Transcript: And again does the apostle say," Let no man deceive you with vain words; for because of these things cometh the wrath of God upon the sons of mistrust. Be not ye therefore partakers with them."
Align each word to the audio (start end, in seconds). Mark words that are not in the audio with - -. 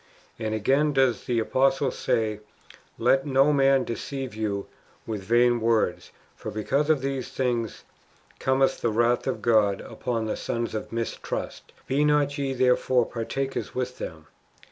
And 0.39 0.55
again 0.55 0.93
does 0.93 1.25
the 1.25 1.37
apostle 1.37 1.91
say," 1.91 2.39
Let 2.97 3.27
no 3.27 3.53
man 3.53 3.83
deceive 3.83 4.33
you 4.33 4.65
with 5.05 5.21
vain 5.21 5.59
words; 5.61 6.09
for 6.35 6.49
because 6.49 6.89
of 6.89 7.01
these 7.01 7.29
things 7.29 7.83
cometh 8.39 8.81
the 8.81 8.89
wrath 8.89 9.27
of 9.27 9.43
God 9.43 9.79
upon 9.79 10.25
the 10.25 10.35
sons 10.35 10.73
of 10.73 10.91
mistrust. 10.91 11.71
Be 11.85 12.03
not 12.03 12.35
ye 12.39 12.51
therefore 12.53 13.05
partakers 13.05 13.75
with 13.75 13.99
them." 13.99 14.25